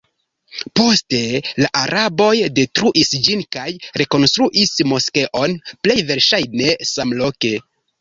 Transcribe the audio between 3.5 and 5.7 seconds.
kaj rekonstruis moskeon